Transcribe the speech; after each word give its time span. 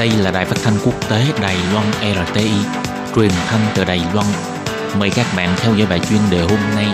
Đây 0.00 0.10
là 0.10 0.30
đài 0.30 0.44
phát 0.44 0.56
thanh 0.64 0.74
quốc 0.84 1.10
tế 1.10 1.24
Đài 1.42 1.56
Loan 1.72 1.86
RTI, 2.26 2.50
truyền 3.16 3.30
thanh 3.46 3.60
từ 3.74 3.84
Đài 3.84 4.00
Loan. 4.14 4.26
Mời 4.98 5.10
các 5.16 5.26
bạn 5.36 5.48
theo 5.56 5.74
dõi 5.74 5.86
bài 5.90 6.00
chuyên 6.10 6.20
đề 6.30 6.40
hôm 6.40 6.58
nay. 6.76 6.86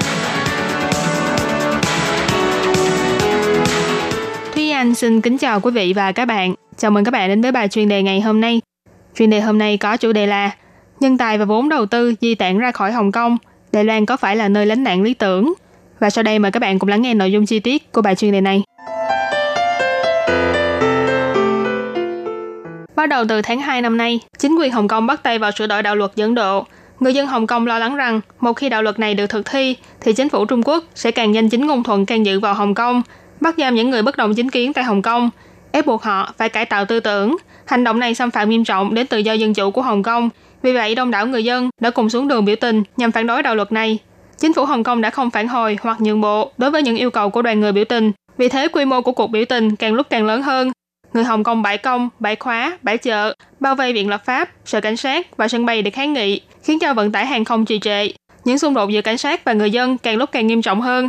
Thúy 4.55 4.71
Anh 4.71 4.95
xin 4.95 5.21
kính 5.21 5.39
chào 5.39 5.61
quý 5.61 5.71
vị 5.71 5.93
và 5.93 6.13
các 6.13 6.25
bạn. 6.25 6.55
Chào 6.77 6.91
mừng 6.91 7.05
các 7.05 7.11
bạn 7.11 7.29
đến 7.29 7.43
với 7.43 7.53
bài 7.53 7.69
chuyên 7.69 7.89
đề 7.89 8.03
ngày 8.03 8.21
hôm 8.21 8.41
nay. 8.41 8.61
Chuyên 9.15 9.31
đề 9.31 9.41
hôm 9.41 9.59
nay 9.59 9.77
có 9.77 9.97
chủ 9.97 10.13
đề 10.13 10.27
là 10.27 10.51
Nhân 11.01 11.19
tài 11.19 11.39
và 11.39 11.45
vốn 11.45 11.69
đầu 11.69 11.87
tư 11.87 12.15
di 12.21 12.35
tản 12.35 12.59
ra 12.59 12.71
khỏi 12.71 12.93
Hồng 12.93 13.13
Kông, 13.13 13.37
Đài 13.73 13.85
Loan 13.85 14.07
có 14.07 14.17
phải 14.17 14.37
là 14.37 14.49
nơi 14.49 14.67
lánh 14.67 14.85
nạn 14.85 15.03
lý 15.03 15.15
tưởng? 15.15 15.55
Và 15.99 16.11
sau 16.11 16.23
đây 16.23 16.39
mời 16.39 16.51
các 16.51 16.61
bạn 16.61 16.79
cùng 16.79 16.89
lắng 16.89 17.03
nghe 17.03 17.15
nội 17.15 17.33
dung 17.33 17.47
chi 17.47 17.61
tiết 17.61 17.93
của 17.93 18.03
bài 18.03 18.15
chuyên 18.17 18.33
đề 18.33 18.41
này. 18.41 18.63
Bắt 22.97 23.07
đầu 23.07 23.25
từ 23.29 23.43
tháng 23.43 23.61
2 23.61 23.83
năm 23.83 23.97
nay, 23.97 24.21
chính 24.39 24.57
quyền 24.59 24.73
Hồng 24.73 24.89
Kông 24.89 25.07
bắt 25.07 25.23
tay 25.23 25.39
vào 25.39 25.51
sửa 25.51 25.67
đổi 25.67 25.83
đạo 25.83 25.97
luật 25.97 26.11
dẫn 26.17 26.35
độ. 26.35 26.65
Người 27.01 27.15
dân 27.15 27.27
Hồng 27.27 27.47
Kông 27.47 27.67
lo 27.67 27.79
lắng 27.79 27.97
rằng 27.97 28.21
một 28.41 28.53
khi 28.53 28.69
đạo 28.69 28.83
luật 28.83 28.99
này 28.99 29.15
được 29.15 29.27
thực 29.27 29.47
thi, 29.47 29.77
thì 30.01 30.13
chính 30.13 30.29
phủ 30.29 30.45
Trung 30.45 30.63
Quốc 30.65 30.85
sẽ 30.95 31.11
càng 31.11 31.35
danh 31.35 31.49
chính 31.49 31.67
ngôn 31.67 31.83
thuận 31.83 32.07
can 32.07 32.27
dự 32.27 32.41
vào 32.41 32.55
Hồng 32.55 32.75
Kông, 32.75 33.03
bắt 33.41 33.55
giam 33.59 33.75
những 33.75 33.91
người 33.91 34.03
bất 34.03 34.17
đồng 34.17 34.35
chính 34.35 34.51
kiến 34.51 34.73
tại 34.73 34.85
Hồng 34.85 35.03
Kông, 35.03 35.31
ép 35.73 35.87
buộc 35.87 36.03
họ 36.03 36.33
phải 36.39 36.49
cải 36.49 36.65
tạo 36.65 36.85
tư 36.85 37.01
tưởng. 37.01 37.37
Hành 37.67 37.85
động 37.85 37.99
này 37.99 38.15
xâm 38.15 38.31
phạm 38.31 38.51
nghiêm 38.51 38.65
trọng 38.65 38.95
đến 38.95 39.07
tự 39.07 39.19
do 39.19 39.33
dân 39.33 39.55
chủ 39.55 39.71
của 39.71 39.83
Hồng 39.83 40.03
Kông. 40.03 40.29
Vì 40.63 40.73
vậy, 40.73 40.95
đông 40.95 41.11
đảo 41.11 41.27
người 41.27 41.45
dân 41.45 41.71
đã 41.81 41.91
cùng 41.91 42.11
xuống 42.11 42.29
đường 42.29 42.45
biểu 42.45 42.57
tình 42.61 42.83
nhằm 42.97 43.13
phản 43.13 43.27
đối 43.27 43.43
đạo 43.43 43.55
luật 43.55 43.73
này. 43.73 43.99
Chính 44.39 44.53
phủ 44.53 44.65
Hồng 44.65 44.83
Kông 44.83 45.01
đã 45.01 45.11
không 45.11 45.31
phản 45.31 45.49
hồi 45.49 45.79
hoặc 45.83 46.01
nhượng 46.01 46.21
bộ 46.21 46.51
đối 46.59 46.71
với 46.71 46.83
những 46.83 46.97
yêu 46.97 47.11
cầu 47.11 47.31
của 47.31 47.43
đoàn 47.43 47.61
người 47.61 47.73
biểu 47.73 47.85
tình. 47.85 48.13
Vì 48.39 48.49
thế, 48.49 48.69
quy 48.69 48.85
mô 48.85 49.01
của 49.01 49.13
cuộc 49.13 49.27
biểu 49.27 49.45
tình 49.45 49.77
càng 49.77 49.95
lúc 49.95 50.07
càng 50.11 50.27
lớn 50.27 50.43
hơn. 50.43 50.73
Người 51.13 51.25
Hồng 51.25 51.45
Kông 51.45 51.63
bãi 51.63 51.79
công, 51.79 52.09
bãi 52.19 52.37
khóa, 52.37 52.79
bãi 52.83 52.99
chợ, 52.99 53.35
bao 53.61 53.75
vây 53.75 53.93
viện 53.93 54.09
lập 54.09 54.23
pháp, 54.25 54.49
sở 54.65 54.81
cảnh 54.81 54.97
sát 54.97 55.37
và 55.37 55.49
sân 55.49 55.67
bay 55.67 55.83
để 55.83 55.91
kháng 55.91 56.13
nghị, 56.13 56.41
khiến 56.63 56.79
cho 56.79 56.95
vận 56.95 57.13
tải 57.13 57.27
hàng 57.27 57.45
không 57.45 57.65
trì 57.65 57.79
trệ. 57.79 58.09
Những 58.45 58.59
xung 58.59 58.75
đột 58.75 58.91
giữa 58.91 59.03
cảnh 59.03 59.19
sát 59.19 59.45
và 59.45 59.53
người 59.53 59.71
dân 59.71 59.99
càng 59.99 60.17
lúc 60.17 60.33
càng 60.33 60.47
nghiêm 60.47 60.63
trọng 60.63 60.81
hơn. 60.81 61.09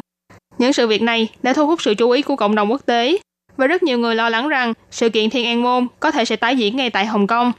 Những 0.57 0.73
sự 0.73 0.87
việc 0.87 1.01
này 1.01 1.27
đã 1.43 1.53
thu 1.53 1.67
hút 1.67 1.81
sự 1.81 1.93
chú 1.93 2.09
ý 2.09 2.21
của 2.21 2.35
cộng 2.35 2.55
đồng 2.55 2.71
quốc 2.71 2.81
tế 2.85 3.17
và 3.57 3.67
rất 3.67 3.83
nhiều 3.83 3.97
người 3.97 4.15
lo 4.15 4.29
lắng 4.29 4.49
rằng 4.49 4.73
sự 4.91 5.09
kiện 5.09 5.29
Thiên 5.29 5.45
An 5.45 5.63
Môn 5.63 5.87
có 5.99 6.11
thể 6.11 6.25
sẽ 6.25 6.35
tái 6.35 6.57
diễn 6.57 6.77
ngay 6.77 6.89
tại 6.89 7.05
Hồng 7.05 7.27
Kông. 7.27 7.51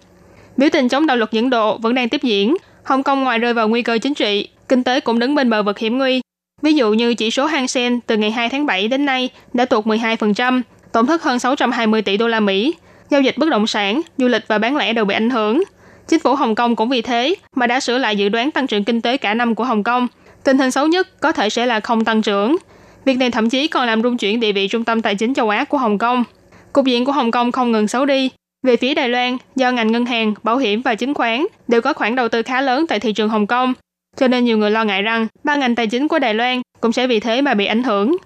Biểu 0.56 0.69
tình 0.73 0.89
chống 0.89 1.06
đạo 1.06 1.17
luật 1.17 1.33
dẫn 1.33 1.50
độ 1.50 1.78
vẫn 1.78 1.95
đang 1.95 2.08
tiếp 2.08 2.23
diễn. 2.23 2.56
Hồng 2.84 3.02
Kông 3.02 3.25
ngoài 3.25 3.39
rơi 3.39 3.55
vào 3.55 3.69
nguy 3.69 3.83
cơ 3.83 3.98
chính 3.98 4.14
trị, 4.14 4.48
kinh 4.69 4.84
tế 4.84 5.00
cũng 5.00 5.19
đứng 5.19 5.34
bên 5.34 5.50
bờ 5.50 5.62
vực 5.62 5.78
hiểm 5.78 5.98
nguy. 5.98 6.20
Ví 6.62 6.73
dụ 6.73 6.92
như 6.92 7.14
chỉ 7.14 7.30
số 7.30 7.47
Hang 7.47 7.69
Seng 7.69 8.00
từ 8.00 8.17
ngày 8.17 8.30
2 8.30 8.48
tháng 8.48 8.67
7 8.67 8.89
đến 8.89 9.05
nay 9.05 9.28
đã 9.52 9.64
tụt 9.64 9.86
12%, 9.86 10.62
tổn 10.92 11.06
thất 11.06 11.22
hơn 11.22 11.39
620 11.39 12.03
tỷ 12.03 12.17
đô 12.17 12.28
la 12.28 12.41
Mỹ. 12.41 12.75
Giao 13.11 13.20
dịch 13.20 13.39
bất 13.39 13.48
động 13.50 13.67
sản, 13.67 14.00
du 14.19 14.28
lịch 14.28 14.44
và 14.48 14.58
bán 14.58 14.77
lẻ 14.77 14.92
đều 14.92 15.05
bị 15.05 15.14
ảnh 15.14 15.30
hưởng. 15.30 15.62
Chính 16.08 16.20
phủ 16.20 16.34
Hồng 16.34 16.55
Kông 16.55 16.77
cũng 16.77 16.89
vì 16.89 17.03
thế 17.03 17.34
mà 17.56 17.67
đã 17.67 17.80
sửa 17.80 17.98
lại 17.98 18.17
dự 18.17 18.28
đoán 18.28 18.50
tăng 18.50 18.67
trưởng 18.67 18.84
kinh 18.84 19.00
tế 19.00 19.17
cả 19.17 19.34
năm 19.34 19.55
của 19.55 19.64
Hồng 19.64 19.83
Kông. 19.83 20.06
Tình 20.45 20.58
hình 20.58 20.70
xấu 20.70 20.86
nhất 20.86 21.20
có 21.20 21.33
thể 21.33 21.50
sẽ 21.50 21.67
là 21.67 21.80
không 21.80 22.05
tăng 22.05 22.22
trưởng. 22.22 22.56
Việc 23.05 23.19
này 23.19 23.30
thậm 23.30 23.50
chí 23.50 23.69
còn 23.69 23.86
làm 23.86 24.03
rung 24.03 24.19
chuyển 24.19 24.41
địa 24.41 24.53
vị 24.53 24.69
trung 24.69 24.84
tâm 24.84 25.03
tài 25.03 25.14
chính 25.14 25.34
châu 25.34 25.48
Á 25.48 25.64
của 25.64 25.78
Hồng 25.78 25.98
Kông. 25.98 26.25
Cục 26.72 26.86
diện 26.86 27.05
của 27.05 27.12
Hồng 27.12 27.30
Kông 27.30 27.52
không 27.52 27.73
ngừng 27.73 27.89
xấu 27.89 28.06
đi. 28.06 28.30
Về 28.62 28.77
phía 28.77 28.95
Đài 28.95 29.08
Loan, 29.08 29.36
do 29.56 29.70
ngành 29.70 29.92
ngân 29.92 30.06
hàng, 30.06 30.34
bảo 30.42 30.56
hiểm 30.56 30.83
và 30.83 30.95
chứng 30.95 31.14
khoán 31.14 31.47
đều 31.69 31.80
có 31.80 31.92
khoản 31.92 32.17
đầu 32.17 32.28
tư 32.28 32.42
khá 32.42 32.61
lớn 32.61 32.86
tại 32.86 33.00
thị 33.00 33.12
trường 33.12 33.28
Hồng 33.28 33.47
Kông, 33.47 33.75
cho 34.17 34.28
nên 34.28 34.45
nhiều 34.45 34.58
người 34.58 34.70
lo 34.70 34.84
ngại 34.84 35.02
rằng 35.02 35.27
ba 35.45 35.56
ngành 35.56 35.75
tài 35.75 35.86
chính 35.86 36.08
của 36.08 36.19
Đài 36.19 36.34
Loan 36.34 36.62
cũng 36.80 36.92
sẽ 36.92 37.06
vì 37.06 37.20
thế 37.20 37.42
mà 37.42 37.55
bị 37.55 37.67
ảnh 37.67 37.83
hưởng. 37.83 38.17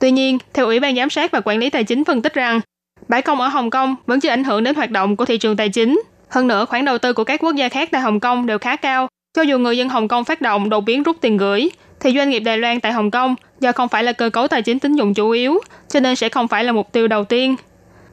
Tuy 0.00 0.10
nhiên, 0.10 0.38
theo 0.54 0.66
Ủy 0.66 0.80
ban 0.80 0.96
Giám 0.96 1.10
sát 1.10 1.30
và 1.32 1.40
Quản 1.44 1.58
lý 1.58 1.70
Tài 1.70 1.84
chính 1.84 2.04
phân 2.04 2.22
tích 2.22 2.34
rằng, 2.34 2.60
bãi 3.08 3.22
công 3.22 3.40
ở 3.40 3.48
Hồng 3.48 3.70
Kông 3.70 3.96
vẫn 4.06 4.20
chưa 4.20 4.28
ảnh 4.28 4.44
hưởng 4.44 4.64
đến 4.64 4.74
hoạt 4.74 4.90
động 4.90 5.16
của 5.16 5.24
thị 5.24 5.38
trường 5.38 5.56
tài 5.56 5.68
chính. 5.68 6.02
Hơn 6.28 6.46
nữa, 6.46 6.64
khoản 6.64 6.84
đầu 6.84 6.98
tư 6.98 7.12
của 7.12 7.24
các 7.24 7.40
quốc 7.40 7.54
gia 7.54 7.68
khác 7.68 7.88
tại 7.92 8.00
Hồng 8.00 8.20
Kông 8.20 8.46
đều 8.46 8.58
khá 8.58 8.76
cao. 8.76 9.08
Cho 9.36 9.42
dù 9.42 9.58
người 9.58 9.78
dân 9.78 9.88
Hồng 9.88 10.08
Kông 10.08 10.24
phát 10.24 10.40
động 10.40 10.68
đột 10.68 10.80
biến 10.80 11.02
rút 11.02 11.16
tiền 11.20 11.36
gửi, 11.36 11.70
thì 12.00 12.12
doanh 12.12 12.30
nghiệp 12.30 12.40
Đài 12.40 12.58
Loan 12.58 12.80
tại 12.80 12.92
Hồng 12.92 13.10
Kông 13.10 13.34
do 13.60 13.72
không 13.72 13.88
phải 13.88 14.04
là 14.04 14.12
cơ 14.12 14.30
cấu 14.30 14.48
tài 14.48 14.62
chính 14.62 14.78
tín 14.78 14.96
dụng 14.96 15.14
chủ 15.14 15.30
yếu, 15.30 15.60
cho 15.88 16.00
nên 16.00 16.16
sẽ 16.16 16.28
không 16.28 16.48
phải 16.48 16.64
là 16.64 16.72
mục 16.72 16.92
tiêu 16.92 17.08
đầu 17.08 17.24
tiên. 17.24 17.56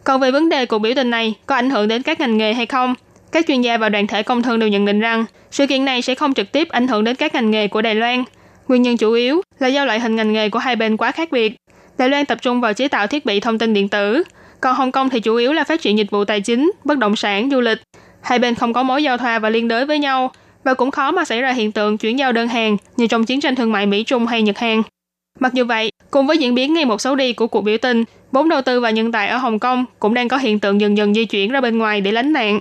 Còn 0.03 0.21
về 0.21 0.31
vấn 0.31 0.49
đề 0.49 0.65
cuộc 0.65 0.79
biểu 0.79 0.93
tình 0.95 1.09
này 1.09 1.33
có 1.45 1.55
ảnh 1.55 1.69
hưởng 1.69 1.87
đến 1.87 2.01
các 2.01 2.19
ngành 2.19 2.37
nghề 2.37 2.53
hay 2.53 2.65
không, 2.65 2.95
các 3.31 3.45
chuyên 3.47 3.61
gia 3.61 3.77
và 3.77 3.89
đoàn 3.89 4.07
thể 4.07 4.23
công 4.23 4.41
thương 4.41 4.59
đều 4.59 4.69
nhận 4.69 4.85
định 4.85 4.99
rằng 4.99 5.25
sự 5.51 5.67
kiện 5.67 5.85
này 5.85 6.01
sẽ 6.01 6.15
không 6.15 6.33
trực 6.33 6.51
tiếp 6.51 6.69
ảnh 6.69 6.87
hưởng 6.87 7.03
đến 7.03 7.15
các 7.15 7.33
ngành 7.33 7.51
nghề 7.51 7.67
của 7.67 7.81
Đài 7.81 7.95
Loan. 7.95 8.23
Nguyên 8.67 8.81
nhân 8.81 8.97
chủ 8.97 9.11
yếu 9.11 9.41
là 9.59 9.67
do 9.67 9.85
loại 9.85 9.99
hình 9.99 10.15
ngành 10.15 10.33
nghề 10.33 10.49
của 10.49 10.59
hai 10.59 10.75
bên 10.75 10.97
quá 10.97 11.11
khác 11.11 11.31
biệt. 11.31 11.55
Đài 11.97 12.09
Loan 12.09 12.25
tập 12.25 12.37
trung 12.41 12.61
vào 12.61 12.73
chế 12.73 12.87
tạo 12.87 13.07
thiết 13.07 13.25
bị 13.25 13.39
thông 13.39 13.59
tin 13.59 13.73
điện 13.73 13.89
tử, 13.89 14.23
còn 14.61 14.75
Hồng 14.75 14.91
Kông 14.91 15.09
thì 15.09 15.19
chủ 15.19 15.35
yếu 15.35 15.53
là 15.53 15.63
phát 15.63 15.81
triển 15.81 15.97
dịch 15.97 16.11
vụ 16.11 16.25
tài 16.25 16.41
chính, 16.41 16.71
bất 16.83 16.97
động 16.97 17.15
sản, 17.15 17.49
du 17.51 17.61
lịch. 17.61 17.77
Hai 18.21 18.39
bên 18.39 18.55
không 18.55 18.73
có 18.73 18.83
mối 18.83 19.03
giao 19.03 19.17
thoa 19.17 19.39
và 19.39 19.49
liên 19.49 19.67
đới 19.67 19.85
với 19.85 19.99
nhau, 19.99 20.31
và 20.63 20.73
cũng 20.73 20.91
khó 20.91 21.11
mà 21.11 21.25
xảy 21.25 21.41
ra 21.41 21.51
hiện 21.51 21.71
tượng 21.71 21.97
chuyển 21.97 22.19
giao 22.19 22.31
đơn 22.31 22.47
hàng 22.47 22.77
như 22.97 23.07
trong 23.07 23.25
chiến 23.25 23.41
tranh 23.41 23.55
thương 23.55 23.71
mại 23.71 23.85
Mỹ 23.85 24.03
Trung 24.03 24.27
hay 24.27 24.41
Nhật 24.41 24.57
Hàn. 24.57 24.81
Mặc 25.39 25.53
dù 25.53 25.65
vậy, 25.65 25.91
cùng 26.11 26.27
với 26.27 26.37
diễn 26.37 26.55
biến 26.55 26.73
ngày 26.73 26.85
một 26.85 27.01
xấu 27.01 27.15
đi 27.15 27.33
của 27.33 27.47
cuộc 27.47 27.61
biểu 27.61 27.77
tình, 27.77 28.03
vốn 28.31 28.49
đầu 28.49 28.61
tư 28.61 28.79
và 28.79 28.89
nhân 28.89 29.11
tài 29.11 29.27
ở 29.27 29.37
Hồng 29.37 29.59
Kông 29.59 29.85
cũng 29.99 30.13
đang 30.13 30.27
có 30.27 30.37
hiện 30.37 30.59
tượng 30.59 30.81
dần 30.81 30.97
dần 30.97 31.13
di 31.13 31.25
chuyển 31.25 31.51
ra 31.51 31.61
bên 31.61 31.77
ngoài 31.77 32.01
để 32.01 32.11
lánh 32.11 32.33
nạn. 32.33 32.59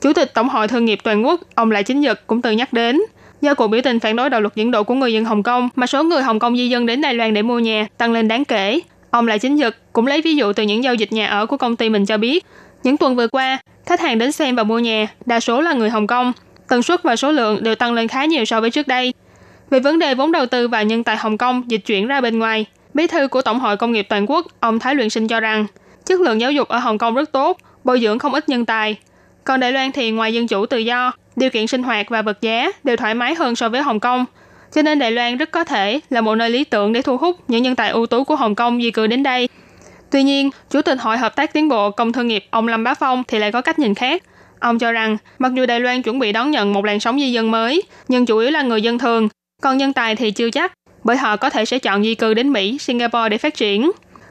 Chủ 0.00 0.12
tịch 0.12 0.34
Tổng 0.34 0.48
hội 0.48 0.68
Thương 0.68 0.84
nghiệp 0.84 0.98
Toàn 1.04 1.26
quốc, 1.26 1.40
ông 1.54 1.70
Lại 1.70 1.82
Chính 1.82 2.00
Nhật 2.00 2.26
cũng 2.26 2.42
từng 2.42 2.56
nhắc 2.56 2.72
đến, 2.72 3.02
do 3.42 3.54
cuộc 3.54 3.68
biểu 3.68 3.80
tình 3.84 4.00
phản 4.00 4.16
đối 4.16 4.30
đạo 4.30 4.40
luật 4.40 4.54
dẫn 4.54 4.70
độ 4.70 4.82
của 4.82 4.94
người 4.94 5.12
dân 5.12 5.24
Hồng 5.24 5.42
Kông 5.42 5.68
mà 5.74 5.86
số 5.86 6.04
người 6.04 6.22
Hồng 6.22 6.38
Kông 6.38 6.56
di 6.56 6.68
dân 6.68 6.86
đến 6.86 7.00
Đài 7.00 7.14
Loan 7.14 7.34
để 7.34 7.42
mua 7.42 7.58
nhà 7.58 7.86
tăng 7.98 8.12
lên 8.12 8.28
đáng 8.28 8.44
kể. 8.44 8.80
Ông 9.10 9.26
Lại 9.26 9.38
Chính 9.38 9.56
Nhật 9.56 9.76
cũng 9.92 10.06
lấy 10.06 10.22
ví 10.22 10.36
dụ 10.36 10.52
từ 10.52 10.62
những 10.62 10.84
giao 10.84 10.94
dịch 10.94 11.12
nhà 11.12 11.26
ở 11.26 11.46
của 11.46 11.56
công 11.56 11.76
ty 11.76 11.88
mình 11.88 12.06
cho 12.06 12.16
biết, 12.16 12.44
những 12.82 12.96
tuần 12.96 13.16
vừa 13.16 13.28
qua, 13.28 13.58
khách 13.86 14.00
hàng 14.00 14.18
đến 14.18 14.32
xem 14.32 14.56
và 14.56 14.64
mua 14.64 14.78
nhà 14.78 15.06
đa 15.26 15.40
số 15.40 15.60
là 15.60 15.72
người 15.72 15.90
Hồng 15.90 16.06
Kông, 16.06 16.32
tần 16.68 16.82
suất 16.82 17.02
và 17.02 17.16
số 17.16 17.32
lượng 17.32 17.62
đều 17.62 17.74
tăng 17.74 17.94
lên 17.94 18.08
khá 18.08 18.24
nhiều 18.24 18.44
so 18.44 18.60
với 18.60 18.70
trước 18.70 18.88
đây. 18.88 19.14
Về 19.70 19.80
vấn 19.80 19.98
đề 19.98 20.14
vốn 20.14 20.32
đầu 20.32 20.46
tư 20.46 20.68
và 20.68 20.82
nhân 20.82 21.04
tài 21.04 21.16
Hồng 21.16 21.38
Kông 21.38 21.62
dịch 21.70 21.86
chuyển 21.86 22.06
ra 22.06 22.20
bên 22.20 22.38
ngoài, 22.38 22.66
bí 22.94 23.06
thư 23.06 23.28
của 23.28 23.42
Tổng 23.42 23.60
hội 23.60 23.76
Công 23.76 23.92
nghiệp 23.92 24.06
Toàn 24.08 24.30
quốc, 24.30 24.46
ông 24.60 24.78
Thái 24.78 24.94
Luyện 24.94 25.10
Sinh 25.10 25.28
cho 25.28 25.40
rằng, 25.40 25.66
chất 26.06 26.20
lượng 26.20 26.40
giáo 26.40 26.52
dục 26.52 26.68
ở 26.68 26.78
Hồng 26.78 26.98
Kông 26.98 27.14
rất 27.14 27.32
tốt, 27.32 27.58
bồi 27.84 28.00
dưỡng 28.00 28.18
không 28.18 28.34
ít 28.34 28.48
nhân 28.48 28.64
tài. 28.64 28.96
Còn 29.44 29.60
Đài 29.60 29.72
Loan 29.72 29.92
thì 29.92 30.10
ngoài 30.10 30.34
dân 30.34 30.46
chủ 30.46 30.66
tự 30.66 30.78
do, 30.78 31.12
điều 31.36 31.50
kiện 31.50 31.66
sinh 31.66 31.82
hoạt 31.82 32.10
và 32.10 32.22
vật 32.22 32.40
giá 32.40 32.70
đều 32.84 32.96
thoải 32.96 33.14
mái 33.14 33.34
hơn 33.34 33.56
so 33.56 33.68
với 33.68 33.82
Hồng 33.82 34.00
Kông. 34.00 34.24
Cho 34.72 34.82
nên 34.82 34.98
Đài 34.98 35.10
Loan 35.10 35.36
rất 35.36 35.50
có 35.50 35.64
thể 35.64 36.00
là 36.10 36.20
một 36.20 36.34
nơi 36.34 36.50
lý 36.50 36.64
tưởng 36.64 36.92
để 36.92 37.02
thu 37.02 37.16
hút 37.16 37.36
những 37.48 37.62
nhân 37.62 37.76
tài 37.76 37.90
ưu 37.90 38.06
tú 38.06 38.24
của 38.24 38.36
Hồng 38.36 38.54
Kông 38.54 38.82
di 38.82 38.90
cư 38.90 39.06
đến 39.06 39.22
đây. 39.22 39.48
Tuy 40.10 40.22
nhiên, 40.22 40.50
Chủ 40.70 40.82
tịch 40.82 40.98
Hội 41.00 41.18
Hợp 41.18 41.36
tác 41.36 41.52
Tiến 41.52 41.68
bộ 41.68 41.90
Công 41.90 42.12
thương 42.12 42.28
nghiệp 42.28 42.44
ông 42.50 42.68
Lâm 42.68 42.84
Bá 42.84 42.94
Phong 42.94 43.22
thì 43.28 43.38
lại 43.38 43.52
có 43.52 43.60
cách 43.60 43.78
nhìn 43.78 43.94
khác. 43.94 44.22
Ông 44.60 44.78
cho 44.78 44.92
rằng, 44.92 45.16
mặc 45.38 45.54
dù 45.54 45.66
Đài 45.66 45.80
Loan 45.80 46.02
chuẩn 46.02 46.18
bị 46.18 46.32
đón 46.32 46.50
nhận 46.50 46.72
một 46.72 46.84
làn 46.84 47.00
sóng 47.00 47.20
di 47.20 47.32
dân 47.32 47.50
mới, 47.50 47.82
nhưng 48.08 48.26
chủ 48.26 48.38
yếu 48.38 48.50
là 48.50 48.62
người 48.62 48.82
dân 48.82 48.98
thường, 48.98 49.28
còn 49.62 49.78
nhân 49.78 49.92
tài 49.92 50.16
thì 50.16 50.30
chưa 50.30 50.50
chắc, 50.50 50.72
bởi 51.04 51.16
họ 51.16 51.36
có 51.36 51.50
thể 51.50 51.64
sẽ 51.64 51.78
chọn 51.78 52.02
di 52.02 52.14
cư 52.14 52.34
đến 52.34 52.52
Mỹ, 52.52 52.78
Singapore 52.78 53.28
để 53.28 53.38
phát 53.38 53.54
triển. 53.54 53.90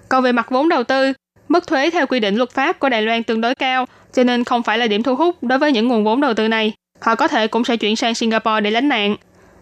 Còn 0.09 0.23
về 0.23 0.31
mặt 0.31 0.51
vốn 0.51 0.69
đầu 0.69 0.83
tư, 0.83 1.13
mức 1.47 1.67
thuế 1.67 1.89
theo 1.89 2.07
quy 2.07 2.19
định 2.19 2.35
luật 2.35 2.51
pháp 2.51 2.79
của 2.79 2.89
Đài 2.89 3.01
Loan 3.01 3.23
tương 3.23 3.41
đối 3.41 3.55
cao, 3.55 3.85
cho 4.13 4.23
nên 4.23 4.43
không 4.43 4.63
phải 4.63 4.77
là 4.77 4.87
điểm 4.87 5.03
thu 5.03 5.15
hút 5.15 5.43
đối 5.43 5.59
với 5.59 5.71
những 5.71 5.87
nguồn 5.87 6.03
vốn 6.03 6.21
đầu 6.21 6.33
tư 6.33 6.47
này. 6.47 6.73
Họ 7.01 7.15
có 7.15 7.27
thể 7.27 7.47
cũng 7.47 7.63
sẽ 7.63 7.77
chuyển 7.77 7.95
sang 7.95 8.15
Singapore 8.15 8.61
để 8.61 8.71
lánh 8.71 8.89
nạn. 8.89 9.15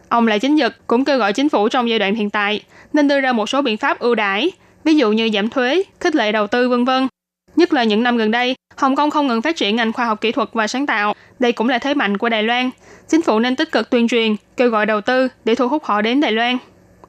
Ông 0.10 0.28
Lại 0.28 0.40
Chính 0.40 0.56
Nhật 0.56 0.88
cũng 0.88 1.06
kêu 1.06 1.18
gọi 1.18 1.34
chính 1.34 1.50
phủ 1.50 1.70
trong 1.70 1.90
giai 1.90 2.00
đoạn 2.00 2.16
hiện 2.16 2.30
tại 2.30 2.62
nên 2.94 3.08
đưa 3.08 3.20
ra 3.20 3.34
một 3.34 3.50
số 3.50 3.62
biện 3.62 3.78
pháp 3.78 4.00
ưu 4.00 4.16
đãi, 4.16 4.52
ví 4.84 4.96
dụ 4.96 5.12
như 5.12 5.30
giảm 5.34 5.50
thuế, 5.50 5.84
khích 6.00 6.16
lệ 6.16 6.32
đầu 6.32 6.48
tư 6.48 6.70
vân 6.70 6.86
vân. 6.86 7.08
Nhất 7.56 7.74
là 7.74 7.84
những 7.84 8.04
năm 8.04 8.18
gần 8.18 8.32
đây, 8.32 8.56
Hồng 8.78 8.96
Kông 8.96 9.10
không 9.10 9.28
ngừng 9.28 9.42
phát 9.42 9.56
triển 9.56 9.76
ngành 9.76 9.94
khoa 9.94 10.06
học 10.06 10.22
kỹ 10.22 10.32
thuật 10.32 10.50
và 10.54 10.68
sáng 10.68 10.86
tạo. 10.86 11.14
Đây 11.40 11.52
cũng 11.52 11.70
là 11.70 11.80
thế 11.80 11.94
mạnh 11.94 12.18
của 12.18 12.30
Đài 12.30 12.44
Loan. 12.44 12.70
Chính 13.08 13.22
phủ 13.22 13.40
nên 13.40 13.56
tích 13.56 13.72
cực 13.72 13.90
tuyên 13.90 14.08
truyền, 14.08 14.36
kêu 14.58 14.70
gọi 14.70 14.86
đầu 14.86 15.02
tư 15.02 15.28
để 15.46 15.56
thu 15.56 15.68
hút 15.68 15.84
họ 15.84 16.02
đến 16.02 16.22
Đài 16.22 16.32
Loan. 16.32 16.58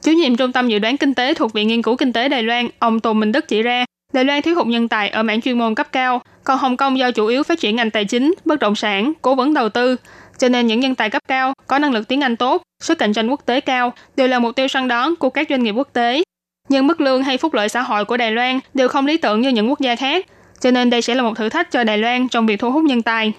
Chủ 0.02 0.12
nhiệm 0.12 0.36
Trung 0.36 0.52
tâm 0.52 0.68
Dự 0.68 0.78
đoán 0.78 0.96
Kinh 0.96 1.14
tế 1.14 1.34
thuộc 1.34 1.52
Viện 1.52 1.68
Nghiên 1.68 1.82
cứu 1.82 1.96
Kinh 1.96 2.12
tế 2.12 2.28
Đài 2.28 2.42
Loan, 2.42 2.68
ông 2.78 3.00
Tô 3.00 3.12
Minh 3.12 3.32
Đức 3.32 3.48
chỉ 3.48 3.62
ra, 3.62 3.84
Đài 4.12 4.24
Loan 4.24 4.42
thiếu 4.42 4.54
hụt 4.54 4.66
nhân 4.66 4.88
tài 4.88 5.08
ở 5.08 5.22
mảng 5.22 5.40
chuyên 5.40 5.58
môn 5.58 5.74
cấp 5.74 5.92
cao, 5.92 6.22
còn 6.44 6.58
Hồng 6.58 6.76
Kông 6.76 6.98
do 6.98 7.10
chủ 7.10 7.26
yếu 7.26 7.42
phát 7.42 7.58
triển 7.58 7.76
ngành 7.76 7.90
tài 7.90 8.04
chính, 8.04 8.34
bất 8.44 8.60
động 8.60 8.74
sản, 8.74 9.12
cố 9.22 9.34
vấn 9.34 9.54
đầu 9.54 9.68
tư, 9.68 9.96
cho 10.38 10.48
nên 10.48 10.66
những 10.66 10.80
nhân 10.80 10.94
tài 10.94 11.10
cấp 11.10 11.22
cao 11.28 11.52
có 11.66 11.78
năng 11.78 11.92
lực 11.92 12.08
tiếng 12.08 12.20
Anh 12.20 12.36
tốt, 12.36 12.62
sức 12.82 12.98
cạnh 12.98 13.12
tranh 13.12 13.28
quốc 13.28 13.46
tế 13.46 13.60
cao 13.60 13.92
đều 14.16 14.28
là 14.28 14.38
mục 14.38 14.56
tiêu 14.56 14.68
săn 14.68 14.88
đón 14.88 15.16
của 15.16 15.30
các 15.30 15.46
doanh 15.50 15.62
nghiệp 15.62 15.72
quốc 15.72 15.88
tế. 15.92 16.22
Nhưng 16.68 16.86
mức 16.86 17.00
lương 17.00 17.22
hay 17.22 17.38
phúc 17.38 17.54
lợi 17.54 17.68
xã 17.68 17.82
hội 17.82 18.04
của 18.04 18.16
Đài 18.16 18.30
Loan 18.30 18.60
đều 18.74 18.88
không 18.88 19.06
lý 19.06 19.16
tưởng 19.16 19.40
như 19.40 19.48
những 19.48 19.68
quốc 19.68 19.80
gia 19.80 19.96
khác, 19.96 20.26
cho 20.60 20.70
nên 20.70 20.90
đây 20.90 21.02
sẽ 21.02 21.14
là 21.14 21.22
một 21.22 21.36
thử 21.36 21.48
thách 21.48 21.70
cho 21.70 21.84
Đài 21.84 21.98
Loan 21.98 22.28
trong 22.28 22.46
việc 22.46 22.60
thu 22.60 22.70
hút 22.70 22.84
nhân 22.84 23.02
tài. 23.02 23.32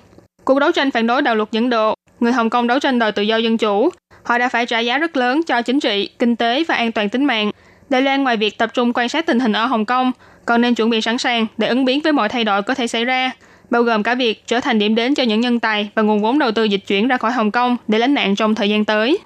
Cuộc 0.44 0.60
đấu 0.60 0.72
tranh 0.72 0.92
phản 0.92 1.08
đối 1.08 1.22
đạo 1.22 1.36
luật 1.36 1.52
dẫn 1.52 1.70
độ, 1.70 1.94
người 2.20 2.32
Hồng 2.32 2.50
Kông 2.50 2.68
đấu 2.68 2.80
tranh 2.80 3.00
đòi 3.00 3.12
tự 3.12 3.22
do 3.22 3.38
dân 3.38 3.58
chủ, 3.58 3.90
họ 4.24 4.38
đã 4.38 4.50
phải 4.50 4.66
trả 4.66 4.80
giá 4.80 4.98
rất 4.98 5.18
lớn 5.18 5.44
cho 5.44 5.62
chính 5.62 5.80
trị, 5.80 6.10
kinh 6.20 6.36
tế 6.36 6.64
và 6.68 6.76
an 6.76 6.92
toàn 6.92 7.10
tính 7.10 7.26
mạng. 7.26 7.52
Đài 7.90 8.02
Loan 8.02 8.24
ngoài 8.24 8.38
việc 8.38 8.58
tập 8.58 8.74
trung 8.74 8.94
quan 8.94 9.10
sát 9.10 9.26
tình 9.26 9.40
hình 9.40 9.54
ở 9.54 9.66
Hồng 9.66 9.86
Kông, 9.86 10.12
còn 10.46 10.62
nên 10.62 10.76
chuẩn 10.76 10.90
bị 10.90 11.02
sẵn 11.02 11.18
sàng 11.18 11.48
để 11.58 11.68
ứng 11.68 11.86
biến 11.86 12.02
với 12.04 12.14
mọi 12.14 12.30
thay 12.30 12.44
đổi 12.44 12.62
có 12.62 12.74
thể 12.74 12.88
xảy 12.88 13.06
ra, 13.06 13.32
bao 13.70 13.84
gồm 13.84 14.04
cả 14.04 14.16
việc 14.16 14.48
trở 14.48 14.60
thành 14.60 14.80
điểm 14.80 14.96
đến 14.96 15.16
cho 15.16 15.24
những 15.24 15.42
nhân 15.42 15.60
tài 15.60 15.90
và 15.96 16.02
nguồn 16.02 16.22
vốn 16.22 16.40
đầu 16.40 16.52
tư 16.52 16.64
dịch 16.64 16.88
chuyển 16.88 17.08
ra 17.08 17.18
khỏi 17.18 17.32
Hồng 17.32 17.52
Kông 17.52 17.78
để 17.88 18.00
lánh 18.00 18.14
nạn 18.14 18.36
trong 18.36 18.56
thời 18.56 18.70
gian 18.70 18.86
tới. 18.86 19.20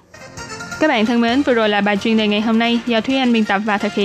Các 0.80 0.88
bạn 0.88 1.06
thân 1.06 1.20
mến, 1.20 1.42
vừa 1.42 1.54
rồi 1.54 1.68
là 1.68 1.80
bài 1.80 1.96
chuyên 1.96 2.16
đề 2.16 2.26
ngày 2.26 2.40
hôm 2.40 2.58
nay 2.58 2.80
do 2.86 3.00
Thúy 3.00 3.16
Anh 3.16 3.32
biên 3.32 3.44
tập 3.44 3.60
và 3.64 3.78
thực 3.78 3.94
hiện. 3.94 4.04